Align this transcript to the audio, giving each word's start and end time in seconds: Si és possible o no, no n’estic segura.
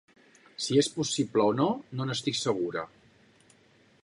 Si 0.67 0.79
és 0.83 0.89
possible 0.95 1.45
o 1.51 1.53
no, 1.59 1.69
no 1.99 2.09
n’estic 2.11 2.43
segura. 2.43 2.89